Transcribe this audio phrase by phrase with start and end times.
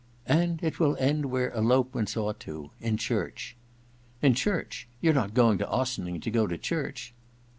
[0.19, 3.55] * And it will end where elopements ought to— in church.'
[3.87, 4.87] * In church?
[4.99, 7.13] You're not going to Ossining to go to church